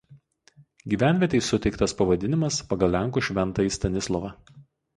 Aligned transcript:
Gyvenvietei 0.93 1.41
suteiktas 1.49 1.93
pavadinimas 2.01 2.59
pagal 2.73 2.95
lenkų 2.97 3.25
šventąjį 3.29 3.77
Stanislovą. 3.79 4.37